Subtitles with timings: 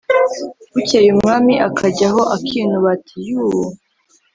[0.73, 3.65] bukeye umwami akajya aho akinuba ati ‘yuu!